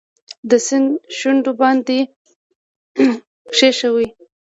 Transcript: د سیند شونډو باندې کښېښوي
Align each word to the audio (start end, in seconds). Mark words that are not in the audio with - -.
د 0.49 0.51
سیند 0.67 0.89
شونډو 1.17 1.51
باندې 1.61 1.97
کښېښوي 3.57 4.07